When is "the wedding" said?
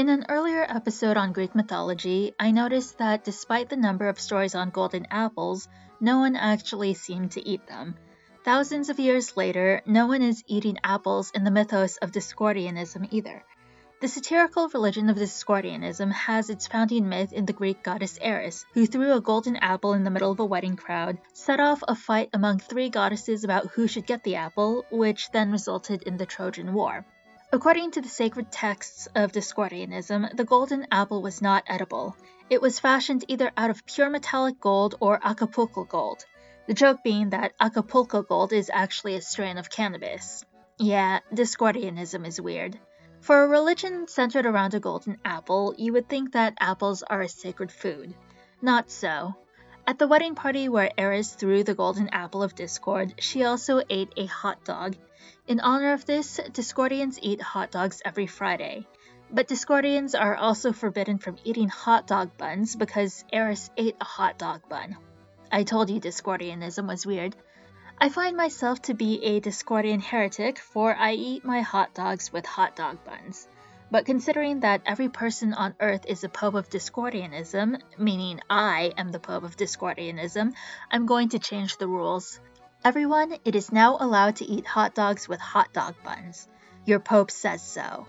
49.98-50.36